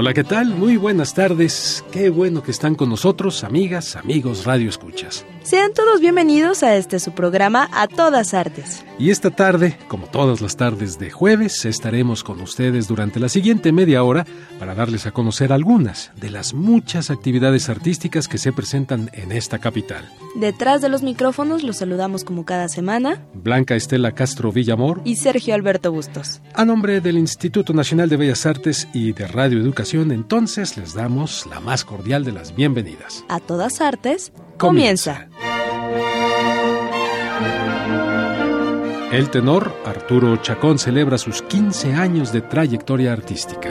[0.00, 0.54] Hola, ¿qué tal?
[0.54, 1.84] Muy buenas tardes.
[1.90, 5.26] Qué bueno que están con nosotros, amigas, amigos, Radio Escuchas.
[5.48, 8.84] Sean todos bienvenidos a este su programa A Todas Artes.
[8.98, 13.72] Y esta tarde, como todas las tardes de jueves, estaremos con ustedes durante la siguiente
[13.72, 14.26] media hora
[14.58, 19.58] para darles a conocer algunas de las muchas actividades artísticas que se presentan en esta
[19.58, 20.12] capital.
[20.34, 25.54] Detrás de los micrófonos los saludamos como cada semana Blanca Estela Castro Villamor y Sergio
[25.54, 26.42] Alberto Bustos.
[26.52, 31.46] A nombre del Instituto Nacional de Bellas Artes y de Radio Educación, entonces les damos
[31.46, 33.24] la más cordial de las bienvenidas.
[33.30, 35.28] A Todas Artes comienza.
[39.10, 43.70] El tenor Arturo Chacón celebra sus 15 años de trayectoria artística.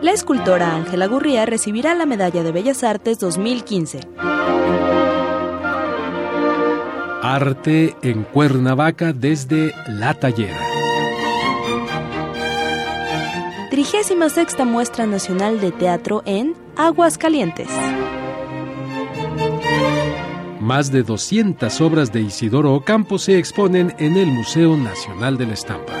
[0.00, 4.00] La escultora Ángela Gurría recibirá la Medalla de Bellas Artes 2015.
[7.22, 10.58] Arte en Cuernavaca desde La Tallera.
[13.70, 14.18] 36
[14.66, 17.68] Muestra Nacional de Teatro en Aguascalientes.
[20.62, 25.54] Más de 200 obras de Isidoro Ocampo se exponen en el Museo Nacional de la
[25.54, 25.92] Estampa.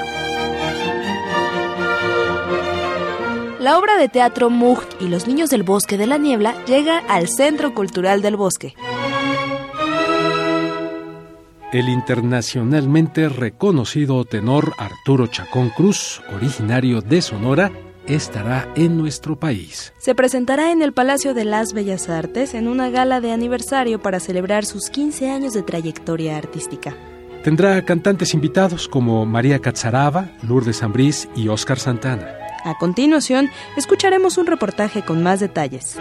[3.58, 7.26] La obra de teatro Mucht y los niños del bosque de la niebla llega al
[7.26, 8.76] Centro Cultural del Bosque.
[11.72, 17.72] El internacionalmente reconocido tenor Arturo Chacón Cruz, originario de Sonora,
[18.06, 19.92] estará en nuestro país.
[19.98, 24.20] Se presentará en el Palacio de las Bellas Artes en una gala de aniversario para
[24.20, 26.94] celebrar sus 15 años de trayectoria artística.
[27.42, 32.36] Tendrá cantantes invitados como María Catzaraba, Lourdes Ambrís y Óscar Santana.
[32.64, 35.96] A continuación, escucharemos un reportaje con más detalles.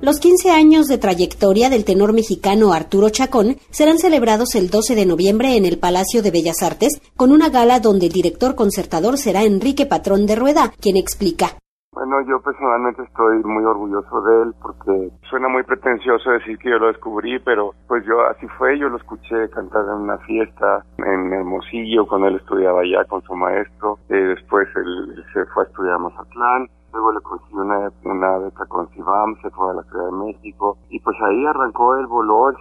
[0.00, 5.04] Los 15 años de trayectoria del tenor mexicano Arturo Chacón serán celebrados el 12 de
[5.04, 9.42] noviembre en el Palacio de Bellas Artes con una gala donde el director concertador será
[9.42, 11.58] Enrique Patrón de Rueda, quien explica.
[11.90, 16.78] Bueno, yo personalmente estoy muy orgulloso de él porque suena muy pretencioso decir que yo
[16.78, 21.32] lo descubrí, pero pues yo así fue, yo lo escuché cantar en una fiesta en
[21.32, 25.94] Hermosillo cuando él estudiaba allá con su maestro, y después él se fue a estudiar
[25.94, 30.06] a Mazatlán luego le consiguió una, una beca con CIBAM, se fue a la Ciudad
[30.06, 32.52] de México y pues ahí arrancó el voló,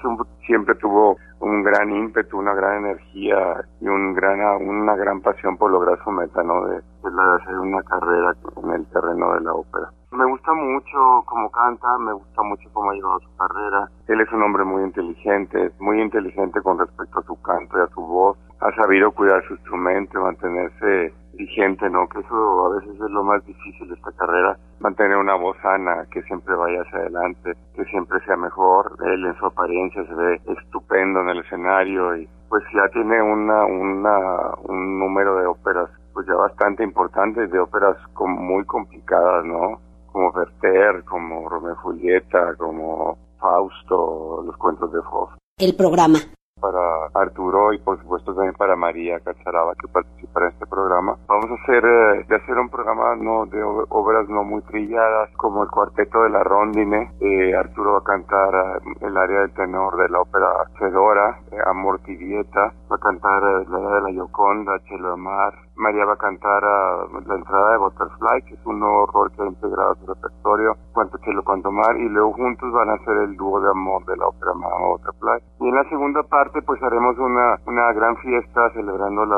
[0.45, 5.71] siempre tuvo un gran ímpetu, una gran energía y un gran, una gran pasión por
[5.71, 6.65] lograr su meta, ¿no?
[6.65, 9.89] De, de hacer una carrera en el terreno de la ópera.
[10.11, 13.89] Me gusta mucho cómo canta, me gusta mucho cómo ha llevado su carrera.
[14.07, 17.87] Él es un hombre muy inteligente, muy inteligente con respecto a su canto y a
[17.87, 18.37] su voz.
[18.61, 22.07] Ha sabido cuidar su instrumento, mantenerse vigente, ¿no?
[22.09, 26.05] Que eso a veces es lo más difícil de esta carrera, mantener una voz sana,
[26.11, 28.95] que siempre vaya hacia adelante, que siempre sea mejor.
[29.05, 33.65] Él en su apariencia se ve estupendo en el escenario y pues ya tiene una,
[33.65, 39.79] una, un número de óperas pues ya bastante importantes, de óperas como muy complicadas, ¿no?
[40.11, 45.29] Como Werther, como Romeo y Julieta, como Fausto, los cuentos de Fof.
[45.59, 46.17] El programa
[46.59, 51.17] para Arturo y por supuesto también para María Cacharaba que participará en este programa.
[51.27, 55.69] Vamos a hacer eh, de un programa no de obras no muy trilladas como el
[55.69, 57.11] cuarteto de la Rondine.
[57.19, 60.47] Eh, Arturo va a cantar eh, el área del tenor de la ópera
[60.79, 65.66] Fedora, Amor Tibieta, va a cantar la área de la Yoconda, Chelo Mar.
[65.77, 69.47] María va a cantar la entrada de Butterfly, que es un nuevo rol que ha
[69.47, 73.35] integrado a su repertorio, cuanto Chelo cuanto Mar, y luego juntos van a hacer el
[73.37, 75.39] dúo de amor de la ópera Mamá Butterfly.
[75.61, 79.37] Y en la segunda parte pues haremos una, una gran fiesta celebrando la,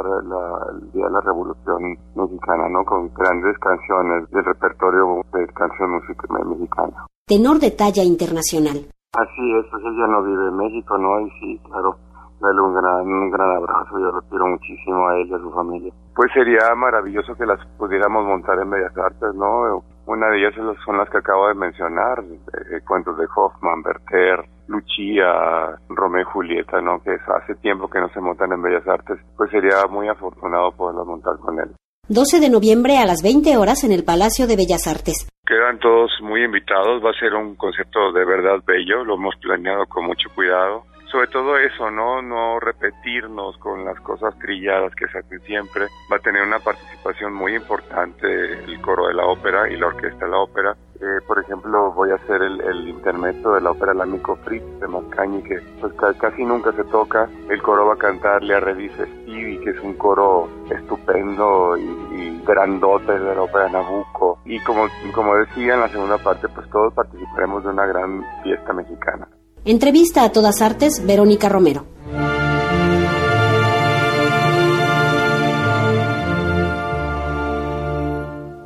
[0.72, 2.84] el Día de la Revolución Mexicana, ¿no?
[2.86, 7.06] Con grandes canciones del repertorio de canción música mexicana.
[7.25, 8.90] Tenor de talla internacional.
[9.13, 11.19] Así es, pues ella no vive en México, ¿no?
[11.22, 11.96] Y sí, claro,
[12.39, 15.51] darle un gran, un gran abrazo, yo lo quiero muchísimo a ella y a su
[15.51, 15.94] familia.
[16.15, 19.83] Pues sería maravilloso que las pudiéramos montar en Bellas Artes, ¿no?
[20.06, 20.53] Una de ellas
[20.86, 26.81] son las que acabo de mencionar, eh, cuentos de Hoffman, Berter, Lucía, Romeo y Julieta,
[26.81, 27.01] ¿no?
[27.03, 31.06] Que hace tiempo que no se montan en Bellas Artes, pues sería muy afortunado poderlo
[31.06, 31.69] montar con él.
[32.07, 35.30] 12 de noviembre a las 20 horas en el Palacio de Bellas Artes.
[35.45, 39.86] Quedan todos muy invitados, va a ser un concepto de verdad bello, lo hemos planeado
[39.86, 42.22] con mucho cuidado sobre todo eso, ¿no?
[42.22, 45.88] No repetirnos con las cosas trilladas que se hacen siempre.
[46.12, 50.26] Va a tener una participación muy importante el coro de la ópera y la orquesta
[50.26, 50.76] de la ópera.
[51.02, 54.88] Eh, por ejemplo, voy a hacer el, el intermedio de la ópera L'Amico Fritz de
[54.88, 57.30] Mascagni, que pues casi nunca se toca.
[57.50, 62.44] El coro va a cantarle a Redice Stevie, que es un coro estupendo y, y
[62.46, 64.40] grandote de la ópera Nabucco.
[64.46, 68.74] Y como, como decía en la segunda parte, pues todos participaremos de una gran fiesta
[68.74, 69.28] mexicana.
[69.66, 71.86] Entrevista a todas artes, Verónica Romero.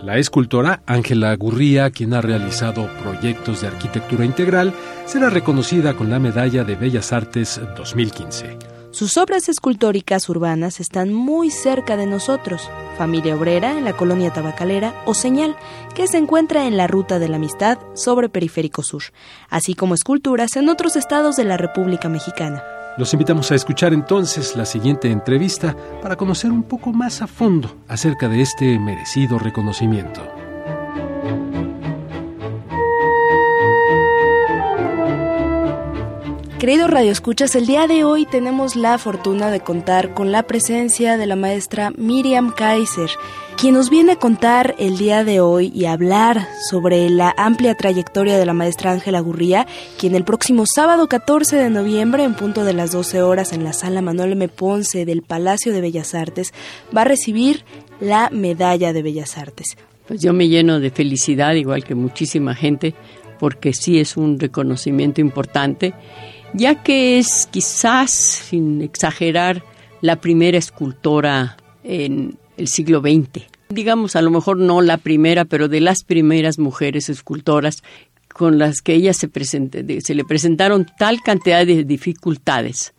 [0.04, 4.72] La escultora Ángela Gurría, quien ha realizado proyectos de arquitectura integral,
[5.06, 8.73] será reconocida con la Medalla de Bellas Artes 2015.
[8.94, 12.70] Sus obras escultóricas urbanas están muy cerca de nosotros.
[12.96, 15.56] Familia Obrera en la colonia tabacalera o Señal,
[15.96, 19.02] que se encuentra en la Ruta de la Amistad sobre Periférico Sur,
[19.50, 22.62] así como esculturas en otros estados de la República Mexicana.
[22.96, 27.76] Los invitamos a escuchar entonces la siguiente entrevista para conocer un poco más a fondo
[27.88, 30.22] acerca de este merecido reconocimiento.
[36.64, 41.28] Queridos radioescuchas, el día de hoy tenemos la fortuna de contar con la presencia de
[41.28, 43.10] la maestra Miriam Kaiser,
[43.60, 48.38] quien nos viene a contar el día de hoy y hablar sobre la amplia trayectoria
[48.38, 49.68] de la maestra Ángela Gurría,
[50.00, 53.74] quien el próximo sábado 14 de noviembre, en punto de las 12 horas, en la
[53.74, 54.48] sala Manuel M.
[54.48, 56.54] Ponce del Palacio de Bellas Artes,
[56.96, 57.66] va a recibir
[58.00, 59.76] la medalla de Bellas Artes.
[60.08, 62.96] Pues yo me lleno de felicidad, igual que muchísima gente,
[63.38, 65.94] porque sí es un reconocimiento importante
[66.54, 69.64] ya que es quizás, sin exagerar,
[70.02, 73.46] la primera escultora en el siglo XX.
[73.70, 77.84] Digamos, a lo mejor no la primera, pero de las primeras mujeres escultoras
[78.28, 82.94] con las que ella se, se le presentaron tal cantidad de dificultades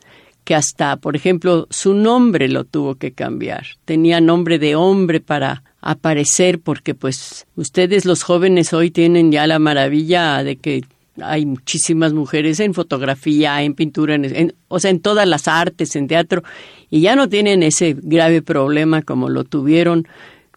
[0.45, 3.67] que hasta, por ejemplo, su nombre lo tuvo que cambiar.
[3.85, 9.59] Tenía nombre de hombre para aparecer porque pues ustedes los jóvenes hoy tienen ya la
[9.59, 10.85] maravilla de que
[11.21, 16.09] hay muchísimas mujeres en fotografía, en pintura, en, o sea, en todas las artes, en
[16.09, 16.43] teatro,
[16.91, 20.07] y ya no tienen ese grave problema como lo tuvieron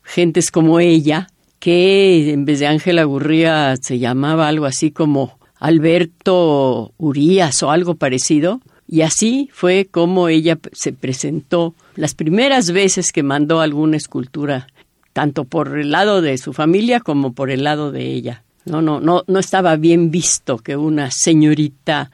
[0.03, 1.27] gentes como ella,
[1.59, 7.95] que en vez de Ángela Gurría se llamaba algo así como Alberto Urías o algo
[7.95, 8.61] parecido.
[8.87, 14.67] Y así fue como ella se presentó las primeras veces que mandó alguna escultura,
[15.11, 18.43] tanto por el lado de su familia como por el lado de ella.
[18.67, 22.11] No, no, no, no estaba bien visto que una señorita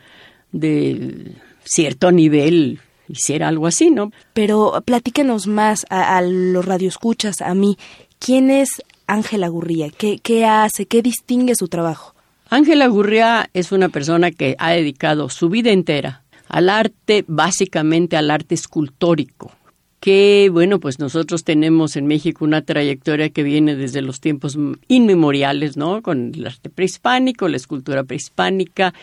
[0.51, 1.33] de
[1.63, 4.11] cierto nivel hiciera algo así, ¿no?
[4.33, 7.77] Pero platíquenos más a, los radioescuchas, a mí.
[8.19, 8.69] ¿Quién es
[9.07, 9.89] Ángela Gurría?
[9.89, 10.85] ¿Qué, ¿Qué hace?
[10.85, 12.15] ¿Qué distingue su trabajo?
[12.49, 18.29] Ángela Gurría es una persona que ha dedicado su vida entera al arte, básicamente al
[18.29, 19.51] arte escultórico
[20.03, 24.57] que, bueno, pues nosotros tenemos en México una trayectoria que viene desde los tiempos
[24.89, 26.01] inmemoriales, ¿no?
[26.01, 28.93] Con el arte prehispánico, la escultura prehispánica,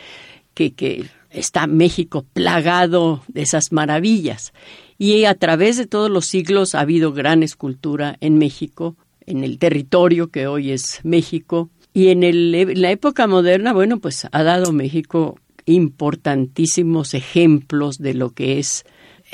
[0.52, 4.52] que, que está México plagado de esas maravillas.
[4.98, 8.94] Y a través de todos los siglos ha habido gran escultura en México,
[9.24, 11.70] en el territorio que hoy es México.
[11.94, 18.12] Y en, el, en la época moderna, bueno, pues ha dado México importantísimos ejemplos de
[18.12, 18.84] lo que es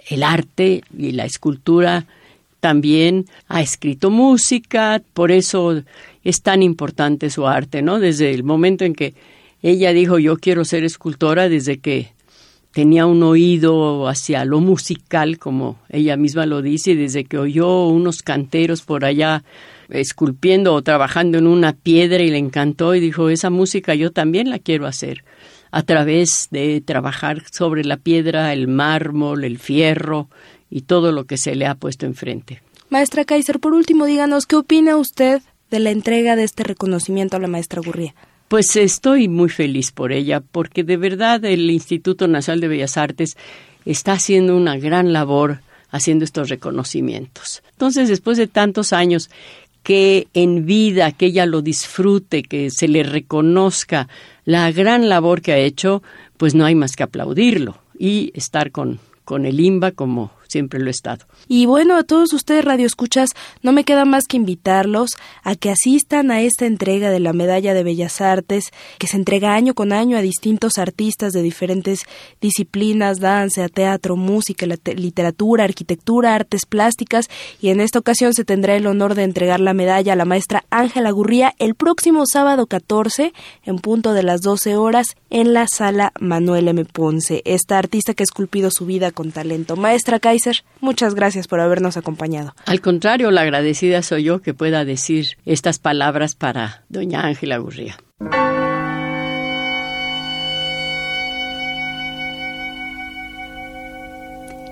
[0.09, 2.07] el arte y la escultura
[2.61, 5.83] también ha escrito música, por eso
[6.25, 8.01] es tan importante su arte, ¿no?
[8.01, 9.15] Desde el momento en que
[9.63, 12.13] ella dijo yo quiero ser escultora, desde que
[12.73, 18.23] tenía un oído hacia lo musical, como ella misma lo dice, desde que oyó unos
[18.23, 19.45] canteros por allá
[19.89, 24.51] esculpiendo o trabajando en una piedra y le encantó y dijo, esa música yo también
[24.51, 25.25] la quiero hacer
[25.71, 30.29] a través de trabajar sobre la piedra, el mármol, el fierro
[30.71, 32.63] y todo lo que se le ha puesto enfrente.
[32.89, 37.41] Maestra Kaiser, por último, díganos, ¿qué opina usted de la entrega de este reconocimiento a
[37.41, 38.15] la maestra Gurría?
[38.49, 43.37] Pues estoy muy feliz por ella, porque de verdad el Instituto Nacional de Bellas Artes
[43.85, 47.63] está haciendo una gran labor haciendo estos reconocimientos.
[47.73, 49.31] Entonces, después de tantos años,
[49.87, 54.09] que en vida, que ella lo disfrute, que se le reconozca
[54.45, 56.03] la gran labor que ha hecho,
[56.39, 60.87] pues no hay más que aplaudirlo y estar con, con el IMBA como siempre lo
[60.87, 61.27] he estado.
[61.49, 65.11] Y bueno, a todos ustedes radioescuchas, no me queda más que invitarlos
[65.43, 69.55] a que asistan a esta entrega de la Medalla de Bellas Artes, que se entrega
[69.55, 72.01] año con año a distintos artistas de diferentes
[72.41, 77.29] disciplinas, danza, teatro, música, literatura, arquitectura, artes plásticas,
[77.61, 80.65] y en esta ocasión se tendrá el honor de entregar la medalla a la maestra
[80.71, 83.35] Ángela Gurría el próximo sábado 14
[83.65, 86.87] en punto de las 12 horas en la sala Manuel M.
[86.87, 89.77] Ponce, esta artista que ha esculpido su vida con talento.
[89.77, 90.46] Maestra Kaiser,
[90.81, 92.55] muchas gracias por habernos acompañado.
[92.67, 97.97] Al contrario, la agradecida soy yo que pueda decir estas palabras para doña Ángela Gurría.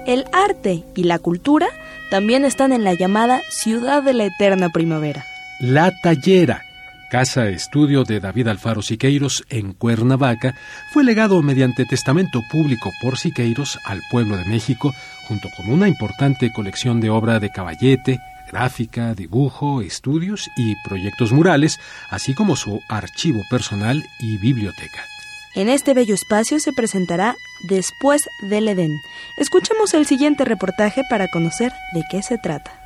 [0.06, 1.68] El arte y la cultura
[2.10, 5.24] también están en la llamada Ciudad de la Eterna Primavera.
[5.60, 6.62] La Tallera,
[7.10, 10.54] casa estudio de David Alfaro Siqueiros en Cuernavaca,
[10.92, 14.92] fue legado mediante testamento público por Siqueiros al pueblo de México,
[15.28, 21.78] junto con una importante colección de obra de caballete, gráfica, dibujo, estudios y proyectos murales,
[22.10, 25.04] así como su archivo personal y biblioteca.
[25.54, 27.36] En este bello espacio se presentará
[27.68, 29.00] Después del Edén.
[29.38, 32.80] Escuchemos el siguiente reportaje para conocer de qué se trata.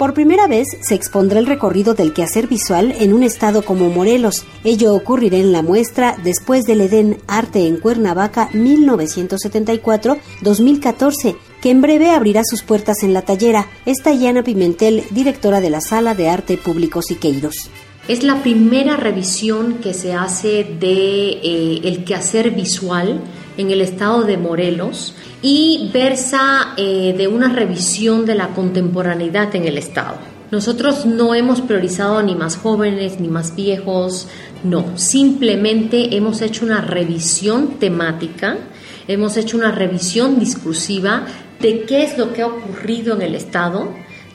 [0.00, 4.46] Por primera vez se expondrá el recorrido del quehacer visual en un estado como Morelos.
[4.64, 12.12] Ello ocurrirá en la muestra Después del Edén Arte en Cuernavaca 1974-2014, que en breve
[12.12, 13.66] abrirá sus puertas en la tallera.
[13.84, 17.68] Está Yana Pimentel, directora de la Sala de Arte Público Siqueiros.
[18.08, 23.20] Es la primera revisión que se hace de eh, el quehacer visual
[23.60, 29.66] en el estado de Morelos y versa eh, de una revisión de la contemporaneidad en
[29.66, 30.16] el estado.
[30.50, 34.26] Nosotros no hemos priorizado ni más jóvenes ni más viejos,
[34.64, 38.58] no, simplemente hemos hecho una revisión temática,
[39.06, 41.26] hemos hecho una revisión discursiva
[41.60, 43.94] de qué es lo que ha ocurrido en el estado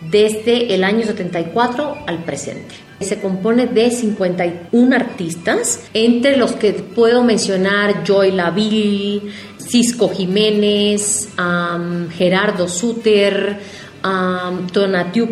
[0.09, 2.84] desde el año 74 al presente.
[2.99, 9.21] Se compone de 51 artistas, entre los que puedo mencionar Joy Laville,
[9.57, 11.29] Cisco Jiménez,
[12.17, 13.59] Gerardo Suter,
[14.03, 15.29] um, Tonatiu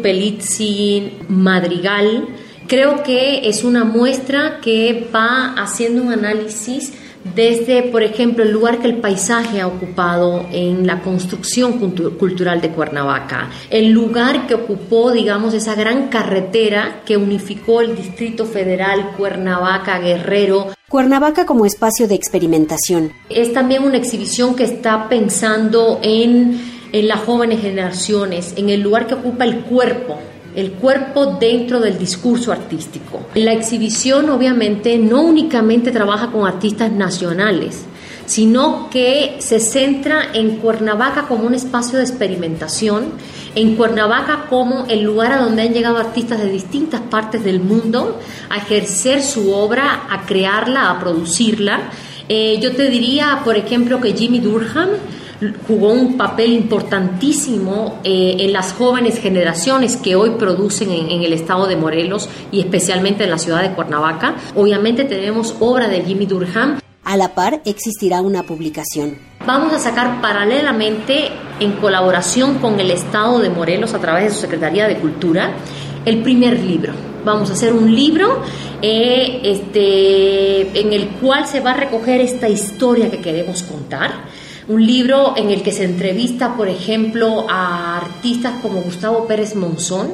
[1.29, 2.27] Madrigal.
[2.67, 6.93] Creo que es una muestra que va haciendo un análisis
[7.23, 12.69] desde, por ejemplo, el lugar que el paisaje ha ocupado en la construcción cultural de
[12.69, 19.99] Cuernavaca, el lugar que ocupó, digamos, esa gran carretera que unificó el Distrito Federal Cuernavaca
[19.99, 20.73] Guerrero.
[20.89, 23.11] Cuernavaca como espacio de experimentación.
[23.29, 26.59] Es también una exhibición que está pensando en,
[26.91, 30.19] en las jóvenes generaciones, en el lugar que ocupa el cuerpo
[30.55, 33.21] el cuerpo dentro del discurso artístico.
[33.35, 37.85] La exhibición obviamente no únicamente trabaja con artistas nacionales,
[38.25, 43.11] sino que se centra en Cuernavaca como un espacio de experimentación,
[43.55, 48.19] en Cuernavaca como el lugar a donde han llegado artistas de distintas partes del mundo
[48.49, 51.91] a ejercer su obra, a crearla, a producirla.
[52.29, 54.89] Eh, yo te diría, por ejemplo, que Jimmy Durham
[55.67, 61.67] jugó un papel importantísimo eh, en las jóvenes generaciones que hoy producen en, el estado
[61.67, 64.35] de Morelos y especialmente en la ciudad de Cuernavaca.
[64.55, 66.79] Obviamente tenemos obra de Jimmy Durham.
[67.03, 69.17] A la par existirá una publicación.
[69.45, 74.41] Vamos a sacar paralelamente, en colaboración con el Estado de Morelos a través de su
[74.41, 75.51] Secretaría de Cultura,
[76.05, 76.93] el primer libro.
[77.25, 78.41] Vamos a hacer un libro
[78.81, 84.11] eh, este, en el cual se va a recoger esta historia que queremos contar
[84.67, 90.11] un libro en el que se entrevista, por ejemplo, a artistas como Gustavo Pérez Monzón.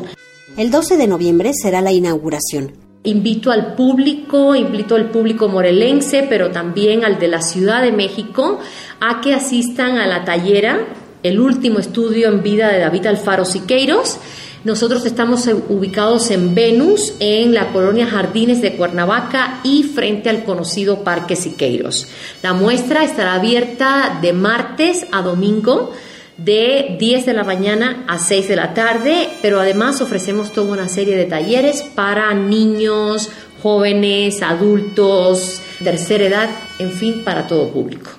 [0.57, 2.73] El 12 de noviembre será la inauguración.
[3.03, 8.59] Invito al público, invito al público morelense, pero también al de la Ciudad de México,
[8.99, 10.85] a que asistan a la tallera,
[11.23, 14.17] el último estudio en vida de David Alfaro Siqueiros,
[14.63, 21.03] nosotros estamos ubicados en Venus, en la colonia Jardines de Cuernavaca y frente al conocido
[21.03, 22.07] Parque Siqueiros.
[22.43, 25.93] La muestra estará abierta de martes a domingo
[26.37, 30.87] de 10 de la mañana a 6 de la tarde, pero además ofrecemos toda una
[30.87, 33.29] serie de talleres para niños,
[33.61, 36.49] jóvenes, adultos, tercera edad,
[36.79, 38.11] en fin, para todo público.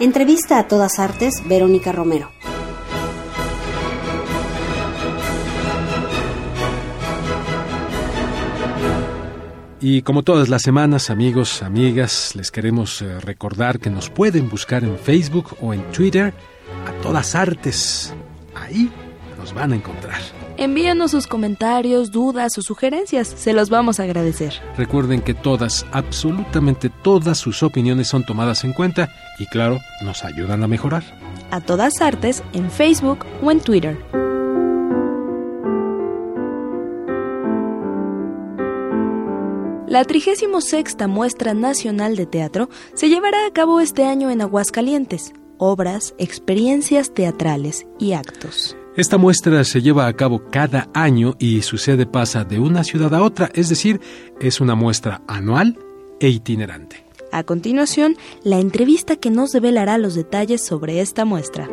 [0.00, 2.30] Entrevista a todas artes, Verónica Romero.
[9.80, 14.82] Y como todas las semanas, amigos, amigas, les queremos eh, recordar que nos pueden buscar
[14.82, 16.34] en Facebook o en Twitter
[16.86, 18.12] a todas artes.
[18.56, 18.90] Ahí
[19.38, 20.20] nos van a encontrar.
[20.56, 24.54] Envíenos sus comentarios, dudas o sugerencias, se los vamos a agradecer.
[24.76, 29.08] Recuerden que todas, absolutamente todas sus opiniones son tomadas en cuenta
[29.38, 31.04] y claro, nos ayudan a mejorar.
[31.52, 33.96] A todas artes en Facebook o en Twitter.
[39.88, 40.50] La 36
[41.08, 45.32] Muestra Nacional de Teatro se llevará a cabo este año en Aguascalientes.
[45.56, 48.76] Obras, experiencias teatrales y actos.
[48.98, 53.14] Esta muestra se lleva a cabo cada año y su sede pasa de una ciudad
[53.14, 53.98] a otra, es decir,
[54.40, 55.78] es una muestra anual
[56.20, 57.06] e itinerante.
[57.32, 61.66] A continuación, la entrevista que nos develará los detalles sobre esta muestra.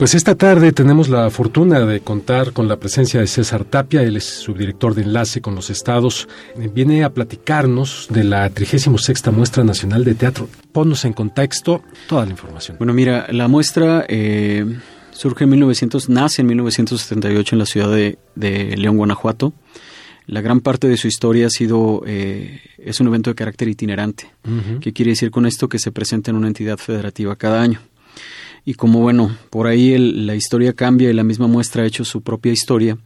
[0.00, 4.16] Pues esta tarde tenemos la fortuna de contar con la presencia de César Tapia, él
[4.16, 6.26] es subdirector de enlace con los estados.
[6.72, 8.88] Viene a platicarnos de la 36
[9.30, 10.48] Muestra Nacional de Teatro.
[10.72, 12.78] Ponnos en contexto toda la información.
[12.78, 14.64] Bueno, mira, la muestra eh,
[15.10, 19.52] surge en 1900, nace en 1978 en la ciudad de, León, Guanajuato.
[20.24, 24.30] La gran parte de su historia ha sido, eh, es un evento de carácter itinerante.
[24.80, 25.68] ¿Qué quiere decir con esto?
[25.68, 27.80] Que se presenta en una entidad federativa cada año
[28.64, 32.22] y como bueno, por ahí la historia cambia y la misma muestra ha hecho su
[32.22, 32.98] propia historia,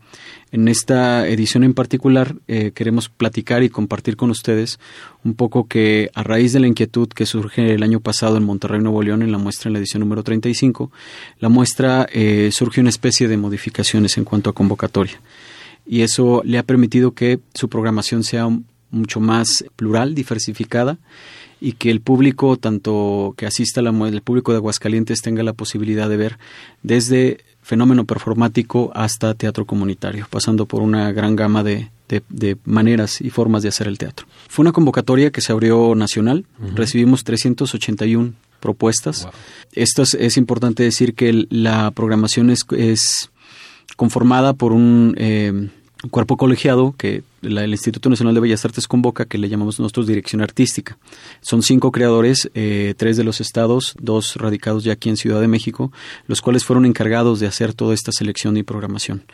[0.55, 4.79] en esta edición en particular eh, queremos platicar y compartir con ustedes
[5.25, 8.81] un poco que a raíz de la inquietud que surge el año pasado en Monterrey,
[8.81, 10.93] Nuevo León, en la muestra en la edición número 35,
[11.41, 15.21] la muestra eh, surge una especie de modificaciones en cuanto a convocatoria.
[15.87, 18.49] Y eso le ha permitido que su programación sea
[18.93, 20.99] mucho más plural, diversificada
[21.61, 26.09] y que el público, tanto que asista la el público de Aguascalientes tenga la posibilidad
[26.09, 26.39] de ver
[26.83, 33.31] desde fenómeno performático hasta teatro comunitario, pasando por una gran gama de, de, maneras y
[33.31, 34.27] formas de hacer el teatro.
[34.49, 36.45] Fue una convocatoria que se abrió nacional,
[36.75, 39.29] recibimos 381 propuestas.
[39.73, 43.31] Esto es, importante decir que la programación es, es
[43.97, 45.15] conformada por un...
[45.19, 45.71] Eh,
[46.11, 50.41] cuerpo colegiado que el Instituto Nacional de Bellas Artes convoca, que le llamamos nosotros dirección
[50.41, 50.97] artística.
[51.41, 55.49] Son cinco creadores, eh, tres de los estados, dos radicados ya aquí en Ciudad de
[55.49, 55.93] México,
[56.27, 59.25] los cuales fueron encargados de hacer toda esta selección y programación.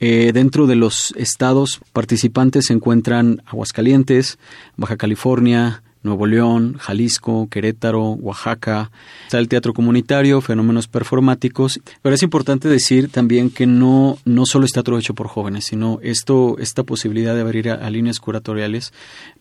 [0.00, 4.38] Eh, dentro de los estados participantes se encuentran Aguascalientes,
[4.76, 8.90] Baja California, Nuevo León, Jalisco, Querétaro, Oaxaca.
[9.24, 11.80] Está el teatro comunitario, fenómenos performáticos.
[12.02, 15.98] Pero es importante decir también que no, no solo es teatro hecho por jóvenes, sino
[16.02, 18.92] esto, esta posibilidad de abrir a, líneas curatoriales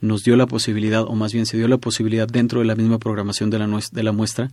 [0.01, 2.97] nos dio la posibilidad, o más bien se dio la posibilidad dentro de la misma
[2.97, 4.49] programación de la, de la muestra,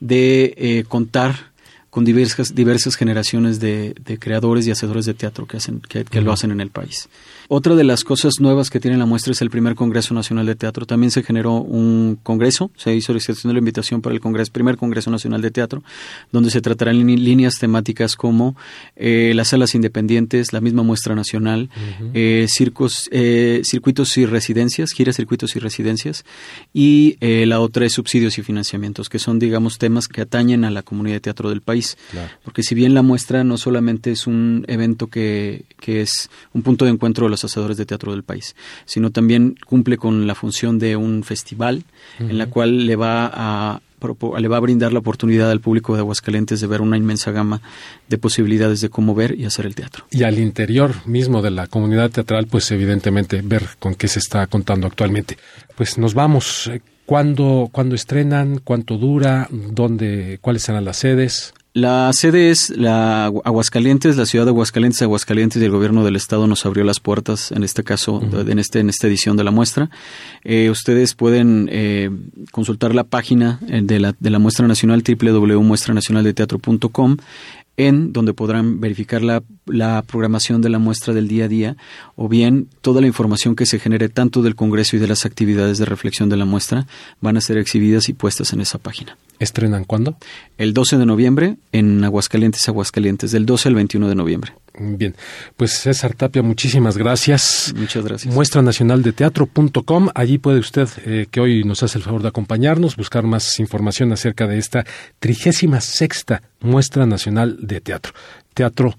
[0.00, 1.56] de eh, contar
[1.96, 6.50] con diversas, diversas generaciones de, creadores y hacedores de teatro que, hacen, que, lo hacen
[6.50, 7.08] en el país.
[7.48, 10.56] Otra de las cosas nuevas que tiene la muestra es el primer Congreso Nacional de
[10.56, 10.86] Teatro.
[10.86, 14.76] También se generó un congreso, se hizo la de la invitación para el congreso, primer
[14.76, 15.82] Congreso Nacional de Teatro,
[16.32, 18.56] donde se tratarán líneas temáticas como
[18.96, 21.70] eh, las salas independientes, la misma muestra nacional,
[22.14, 26.24] eh, circos, eh, circuitos y residencias, giras, circuitos y residencias,
[26.72, 30.82] y la otra es subsidios y financiamientos, que son, digamos, temas que atañen a la
[30.82, 31.96] comunidad de teatro del país.
[32.44, 36.84] Porque si bien la muestra no solamente es un evento que, que es un punto
[36.84, 40.78] de encuentro de los hacedores de teatro del país, sino también cumple con la función
[40.78, 41.84] de un festival
[42.18, 43.80] en la cual le va a
[44.38, 47.62] le va a brindar la oportunidad al público de Aguascalientes de ver una inmensa gama
[48.08, 50.04] de posibilidades de cómo ver y hacer el teatro.
[50.10, 54.46] Y al interior mismo de la comunidad teatral, pues evidentemente ver con qué se está
[54.46, 55.38] contando actualmente.
[55.76, 56.70] Pues nos vamos.
[57.06, 58.60] ¿Cuándo, ¿Cuándo estrenan?
[58.62, 59.48] ¿Cuánto dura?
[59.50, 60.38] ¿Dónde?
[60.40, 61.54] ¿Cuáles serán las sedes?
[61.76, 66.46] La sede es la Aguascalientes, la ciudad de Aguascalientes, Aguascalientes y el gobierno del estado
[66.46, 69.90] nos abrió las puertas en este caso, en este en esta edición de la muestra.
[70.42, 72.08] Eh, ustedes pueden eh,
[72.50, 77.18] consultar la página eh, de la, de la muestra nacional www.muestranacionaldeteatro.com
[77.76, 81.76] en donde podrán verificar la, la, programación de la muestra del día a día
[82.14, 85.78] o bien toda la información que se genere tanto del Congreso y de las actividades
[85.78, 86.86] de reflexión de la muestra
[87.20, 89.18] van a ser exhibidas y puestas en esa página.
[89.38, 90.16] ¿Estrenan cuándo?
[90.56, 94.52] El 12 de noviembre en Aguascalientes, Aguascalientes, del 12 al 21 de noviembre.
[94.78, 95.14] Bien,
[95.56, 97.72] pues César Tapia, muchísimas gracias.
[97.76, 98.34] Muchas gracias.
[98.34, 102.28] Muestra Nacional de Teatro.com, allí puede usted, eh, que hoy nos hace el favor de
[102.28, 104.84] acompañarnos, buscar más información acerca de esta
[105.18, 108.12] trigésima sexta Muestra Nacional de Teatro.
[108.52, 108.98] Teatro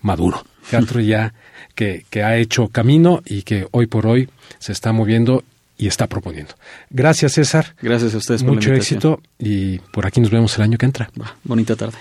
[0.00, 1.34] maduro, teatro ya
[1.74, 5.42] que, que ha hecho camino y que hoy por hoy se está moviendo
[5.78, 6.54] y está proponiendo.
[6.90, 7.74] Gracias, César.
[7.82, 8.42] Gracias a ustedes.
[8.42, 11.10] Mucho éxito y por aquí nos vemos el año que entra.
[11.44, 11.98] bonita tarde.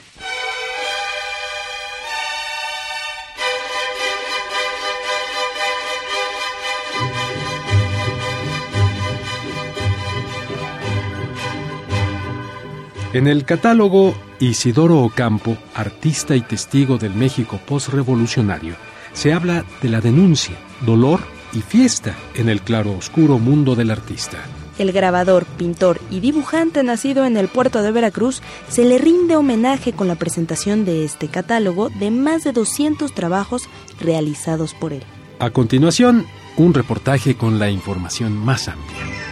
[13.15, 18.75] En el catálogo Isidoro Ocampo, artista y testigo del México postrevolucionario,
[19.13, 21.21] se habla de la denuncia, dolor
[21.53, 24.39] y fiesta en el claro oscuro mundo del artista.
[24.77, 29.93] El grabador, pintor y dibujante nacido en el puerto de Veracruz se le rinde homenaje
[29.93, 35.03] con la presentación de este catálogo de más de 200 trabajos realizados por él.
[35.39, 36.25] A continuación,
[36.57, 39.24] un reportaje con la información más amplia.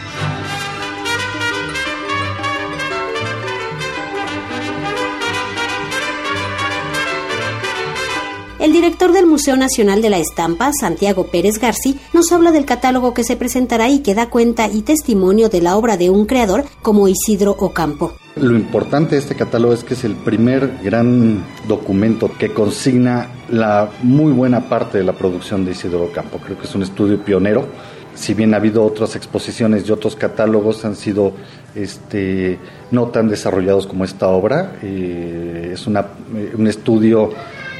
[8.64, 13.12] El director del Museo Nacional de la Estampa, Santiago Pérez García, nos habla del catálogo
[13.12, 16.64] que se presentará y que da cuenta y testimonio de la obra de un creador
[16.80, 18.14] como Isidro Ocampo.
[18.36, 23.90] Lo importante de este catálogo es que es el primer gran documento que consigna la
[24.02, 26.38] muy buena parte de la producción de Isidro Ocampo.
[26.38, 27.66] Creo que es un estudio pionero.
[28.14, 31.34] Si bien ha habido otras exposiciones y otros catálogos, han sido
[31.74, 32.58] este,
[32.90, 34.78] no tan desarrollados como esta obra.
[34.82, 36.00] Eh, es una,
[36.34, 37.30] eh, un estudio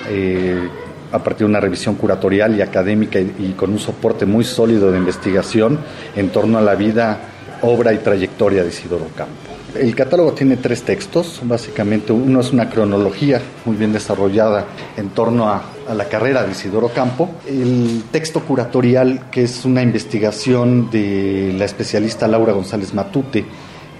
[0.08, 0.68] eh,
[1.12, 4.98] a partir de una revisión curatorial y académica y, con un soporte muy sólido de
[4.98, 5.78] investigación
[6.16, 7.18] en torno a la vida,
[7.62, 9.54] obra y trayectoria de Isidoro Campo.
[9.78, 15.48] El catálogo tiene tres textos, básicamente uno es una cronología muy bien desarrollada en torno
[15.48, 15.62] a,
[15.94, 22.26] la carrera de Isidoro Campo, el texto curatorial que es una investigación de la especialista
[22.26, 23.44] Laura González Matute,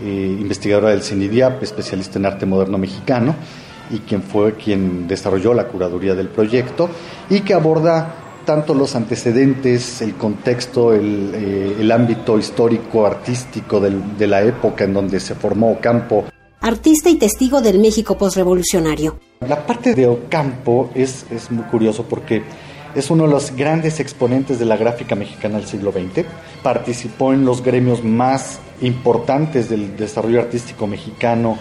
[0.02, 3.34] eh, investigadora del CINIDIAP, especialista en arte moderno mexicano,
[3.90, 6.88] y quien fue quien desarrolló la curaduría del proyecto
[7.30, 14.42] y que aborda tanto los antecedentes, el contexto, el, eh, ámbito histórico, artístico de la
[14.42, 16.24] época en donde se formó Ocampo.
[16.60, 19.18] Artista y testigo del México postrevolucionario.
[19.46, 22.42] La parte de Ocampo es, es muy curioso porque
[22.94, 26.26] es uno de los grandes exponentes de la gráfica mexicana del siglo XX.
[26.62, 31.58] Participó en los gremios más importantes del desarrollo artístico mexicano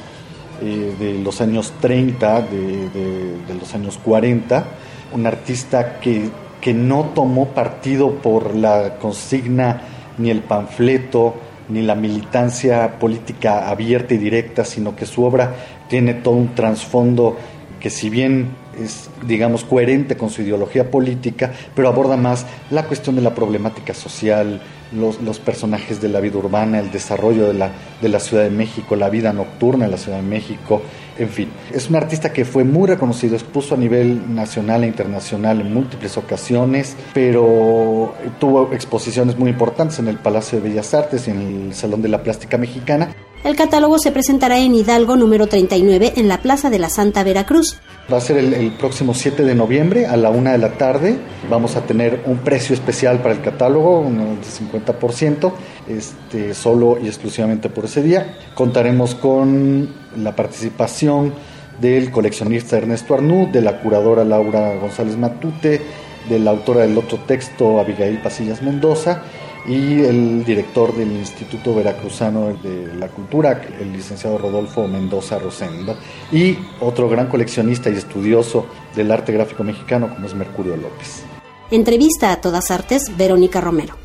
[0.62, 4.66] eh, de los años 30, de, los años 40,
[5.14, 6.30] un artista que,
[6.62, 9.82] que no tomó partido por la consigna
[10.18, 11.36] ni el panfleto,
[11.70, 15.56] ni la militancia política abierta y directa, sino que su obra
[15.88, 17.38] tiene todo un trasfondo
[17.80, 18.50] que si bien
[18.82, 23.94] es, digamos, coherente con su ideología política, pero aborda más la cuestión de la problemática
[23.94, 24.62] social,
[24.96, 28.96] los, personajes de la vida urbana, el desarrollo de la, de la Ciudad de México,
[28.96, 30.82] la vida nocturna de la Ciudad de México,
[31.18, 31.50] en fin.
[31.72, 36.18] Es un artista que fue muy reconocido, expuso a nivel nacional e internacional en múltiples
[36.18, 41.74] ocasiones, pero tuvo exposiciones muy importantes en el Palacio de Bellas Artes y en el
[41.74, 43.14] Salón de la Plástica Mexicana.
[43.44, 47.76] El catálogo se presentará en Hidalgo número 39 en la Plaza de la Santa Veracruz.
[48.12, 51.18] Va a ser el, próximo 7 de noviembre a la una de la tarde.
[51.50, 55.52] Vamos a tener un precio especial para el catálogo, un de 50%,
[55.90, 58.38] este, solo y exclusivamente por ese día.
[58.56, 61.34] Contaremos con la participación
[61.82, 65.82] del coleccionista Ernesto Arnú, de la curadora Laura González Matute,
[66.30, 69.22] de la autora del otro texto Abigail Pasillas Mendoza
[69.66, 75.98] y el director del Instituto Veracruzano de la Cultura, el licenciado Rodolfo Mendoza Rosendo,
[76.32, 81.24] y otro gran coleccionista y estudioso del arte gráfico mexicano como es Mercurio López.
[81.72, 83.96] Entrevista a todas artes, Verónica Romero.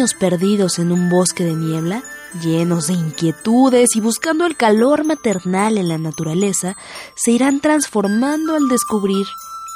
[0.00, 2.02] Niños perdidos en un bosque de niebla,
[2.42, 6.78] llenos de inquietudes y buscando el calor maternal en la naturaleza,
[7.14, 9.26] se irán transformando al descubrir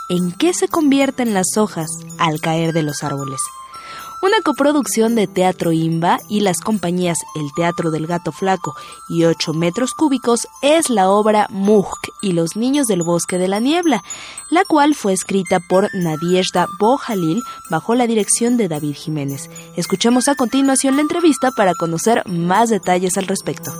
[0.08, 3.38] en qué se convierten las hojas al caer de los árboles
[4.24, 8.74] una coproducción de Teatro Imba y las compañías El Teatro del Gato Flaco
[9.10, 13.60] y 8 metros cúbicos es la obra Mujk y los niños del bosque de la
[13.60, 14.02] niebla,
[14.50, 19.50] la cual fue escrita por Nadiezhda Bojalil bajo la dirección de David Jiménez.
[19.76, 23.72] Escuchemos a continuación la entrevista para conocer más detalles al respecto.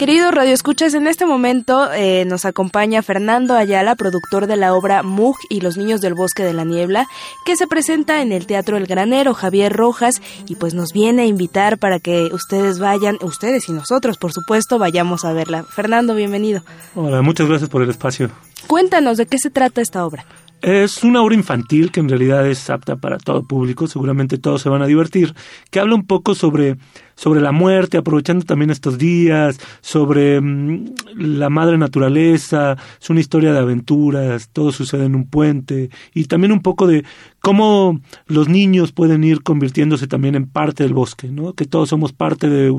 [0.00, 5.02] Querido Radio Escuchas, en este momento eh, nos acompaña Fernando Ayala, productor de la obra
[5.02, 7.04] Mug y los niños del bosque de la niebla,
[7.44, 10.14] que se presenta en el Teatro El Granero, Javier Rojas,
[10.46, 14.78] y pues nos viene a invitar para que ustedes vayan, ustedes y nosotros, por supuesto,
[14.78, 15.64] vayamos a verla.
[15.64, 16.62] Fernando, bienvenido.
[16.94, 18.30] Hola, muchas gracias por el espacio.
[18.66, 20.24] Cuéntanos de qué se trata esta obra.
[20.62, 24.68] Es una obra infantil que en realidad es apta para todo público, seguramente todos se
[24.68, 25.34] van a divertir,
[25.70, 26.76] que habla un poco sobre,
[27.14, 33.54] sobre la muerte, aprovechando también estos días, sobre mm, la madre naturaleza, es una historia
[33.54, 37.04] de aventuras, todo sucede en un puente, y también un poco de
[37.40, 41.54] cómo los niños pueden ir convirtiéndose también en parte del bosque, ¿no?
[41.54, 42.70] que todos somos parte de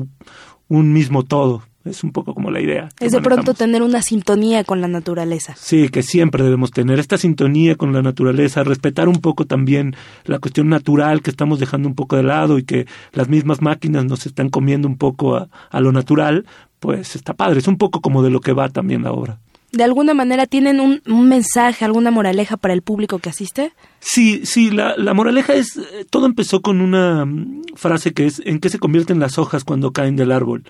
[0.68, 1.62] un mismo todo.
[1.84, 2.88] Es un poco como la idea.
[3.00, 5.54] Es de pronto tener una sintonía con la naturaleza.
[5.56, 10.38] Sí, que siempre debemos tener esta sintonía con la naturaleza, respetar un poco también la
[10.38, 14.26] cuestión natural que estamos dejando un poco de lado y que las mismas máquinas nos
[14.26, 16.46] están comiendo un poco a, a lo natural,
[16.78, 17.58] pues está padre.
[17.58, 19.38] Es un poco como de lo que va también la obra.
[19.72, 23.72] ¿De alguna manera tienen un, un mensaje, alguna moraleja para el público que asiste?
[24.00, 28.42] Sí, sí, la, la moraleja es, eh, todo empezó con una mm, frase que es,
[28.44, 30.64] ¿en qué se convierten las hojas cuando caen del árbol?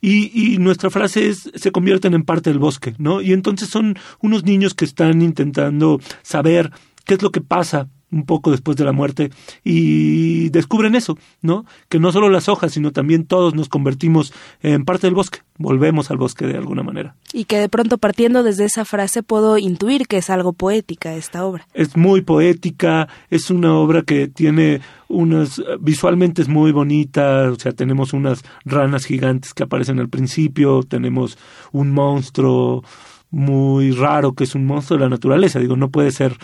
[0.00, 3.20] Y, y, nuestra frase es se convierten en parte del bosque, ¿no?
[3.20, 6.72] Y entonces son unos niños que están intentando saber
[7.04, 9.30] qué es lo que pasa un poco después de la muerte
[9.64, 11.64] y descubren eso, ¿no?
[11.88, 16.10] Que no solo las hojas, sino también todos nos convertimos en parte del bosque, volvemos
[16.10, 17.16] al bosque de alguna manera.
[17.32, 21.44] Y que de pronto partiendo desde esa frase puedo intuir que es algo poética esta
[21.44, 21.66] obra.
[21.72, 27.72] Es muy poética, es una obra que tiene unas visualmente es muy bonita, o sea,
[27.72, 31.38] tenemos unas ranas gigantes que aparecen al principio, tenemos
[31.72, 32.82] un monstruo
[33.30, 36.36] muy raro que es un monstruo de la naturaleza, digo, no puede ser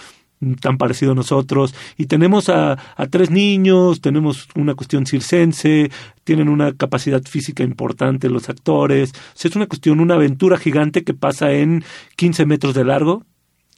[0.61, 1.74] tan parecido a nosotros.
[1.96, 5.90] Y tenemos a, a, tres niños, tenemos una cuestión circense,
[6.24, 11.53] tienen una capacidad física importante los actores, es una cuestión, una aventura gigante que pasa
[11.53, 11.85] en
[12.16, 13.24] 15 metros de largo,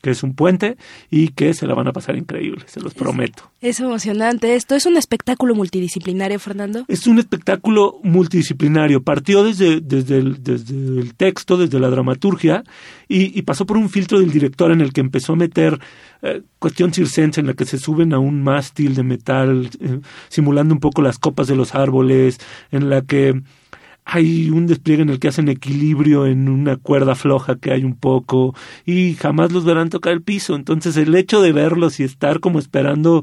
[0.00, 0.76] que es un puente
[1.10, 3.50] y que se la van a pasar increíble, se los prometo.
[3.60, 4.74] Es emocionante esto.
[4.74, 6.84] ¿Es un espectáculo multidisciplinario, Fernando?
[6.88, 9.02] Es un espectáculo multidisciplinario.
[9.02, 12.64] Partió desde, desde, el, desde el texto, desde la dramaturgia
[13.08, 15.78] y, y, pasó por un filtro del director en el que empezó a meter
[16.22, 20.74] eh, cuestión circense en la que se suben a un mástil de metal, eh, simulando
[20.74, 22.38] un poco las copas de los árboles,
[22.70, 23.42] en la que
[24.12, 27.94] hay un despliegue en el que hacen equilibrio en una cuerda floja que hay un
[27.94, 30.56] poco y jamás los verán tocar el piso.
[30.56, 33.22] Entonces el hecho de verlos y estar como esperando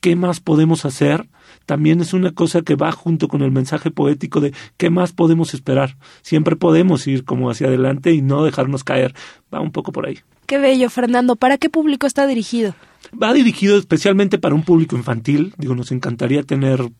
[0.00, 1.28] qué más podemos hacer,
[1.66, 5.52] también es una cosa que va junto con el mensaje poético de qué más podemos
[5.52, 5.98] esperar.
[6.22, 9.14] Siempre podemos ir como hacia adelante y no dejarnos caer.
[9.52, 10.20] Va un poco por ahí.
[10.46, 11.36] Qué bello, Fernando.
[11.36, 12.74] ¿Para qué público está dirigido?
[13.22, 15.54] Va dirigido especialmente para un público infantil.
[15.58, 16.90] Digo, nos encantaría tener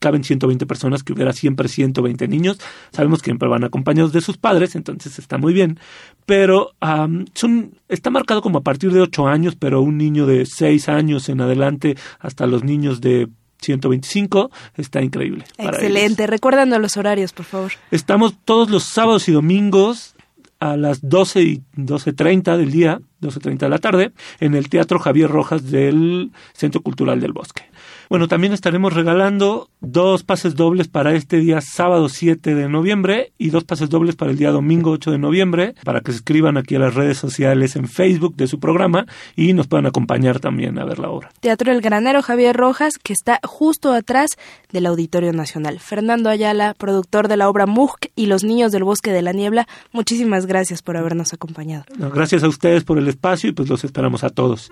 [0.00, 2.58] caben 120 personas, que hubiera siempre 120 niños.
[2.90, 5.78] Sabemos que siempre van acompañados de sus padres, entonces está muy bien.
[6.26, 10.46] Pero um, son, está marcado como a partir de 8 años, pero un niño de
[10.46, 13.28] 6 años en adelante hasta los niños de
[13.60, 15.44] 125 está increíble.
[15.58, 16.26] Excelente.
[16.26, 17.72] Recuérdanos los horarios, por favor.
[17.90, 20.14] Estamos todos los sábados y domingos
[20.60, 25.30] a las 12 y 12.30 del día, 12.30 de la tarde, en el Teatro Javier
[25.30, 27.69] Rojas del Centro Cultural del Bosque.
[28.10, 33.50] Bueno, también estaremos regalando dos pases dobles para este día sábado 7 de noviembre y
[33.50, 36.74] dos pases dobles para el día domingo 8 de noviembre, para que se escriban aquí
[36.74, 40.84] a las redes sociales en Facebook de su programa y nos puedan acompañar también a
[40.84, 41.30] ver la obra.
[41.38, 44.30] Teatro El Granero Javier Rojas, que está justo atrás
[44.72, 45.78] del Auditorio Nacional.
[45.78, 49.68] Fernando Ayala, productor de la obra Mujk y Los Niños del Bosque de la Niebla,
[49.92, 51.84] muchísimas gracias por habernos acompañado.
[51.96, 54.68] Gracias a ustedes por el espacio y pues los esperamos a todos.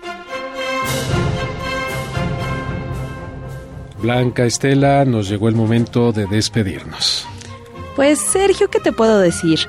[4.01, 7.25] Blanca Estela, nos llegó el momento de despedirnos.
[7.95, 9.59] Pues Sergio, ¿qué te puedo decir?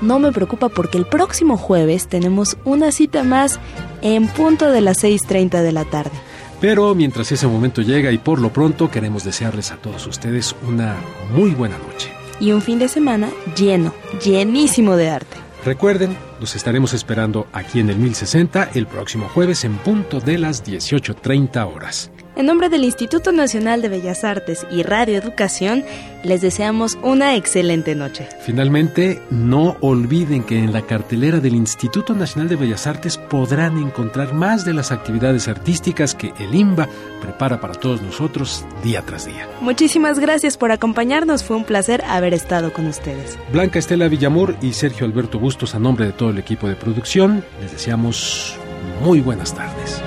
[0.00, 3.58] No me preocupa porque el próximo jueves tenemos una cita más
[4.00, 6.12] en punto de las 6.30 de la tarde.
[6.60, 10.96] Pero mientras ese momento llega y por lo pronto queremos desearles a todos ustedes una
[11.34, 12.12] muy buena noche.
[12.38, 13.92] Y un fin de semana lleno,
[14.24, 15.36] llenísimo de arte.
[15.64, 20.64] Recuerden, los estaremos esperando aquí en el 1060 el próximo jueves en punto de las
[20.64, 22.10] 18.30 horas.
[22.40, 25.84] En nombre del Instituto Nacional de Bellas Artes y Radio Educación,
[26.22, 28.28] les deseamos una excelente noche.
[28.40, 34.32] Finalmente, no olviden que en la cartelera del Instituto Nacional de Bellas Artes podrán encontrar
[34.32, 36.88] más de las actividades artísticas que el IMBA
[37.20, 39.46] prepara para todos nosotros día tras día.
[39.60, 43.38] Muchísimas gracias por acompañarnos, fue un placer haber estado con ustedes.
[43.52, 47.44] Blanca Estela Villamor y Sergio Alberto Bustos, a nombre de todo el equipo de producción,
[47.60, 48.56] les deseamos
[49.02, 50.02] muy buenas tardes.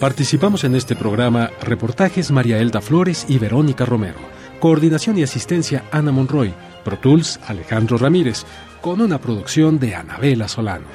[0.00, 4.16] Participamos en este programa reportajes María Elda Flores y Verónica Romero.
[4.58, 6.54] Coordinación y asistencia Ana Monroy.
[6.82, 8.46] Pro Tools Alejandro Ramírez.
[8.80, 10.86] Con una producción de Anabela Solano.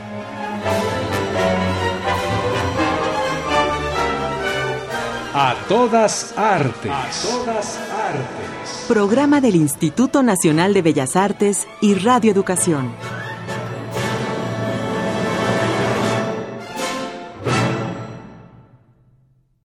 [5.36, 6.92] A todas artes.
[6.92, 7.92] A todas artes.
[7.92, 8.86] Artes.
[8.88, 12.92] Programa del Instituto Nacional de Bellas Artes y Radio Educación.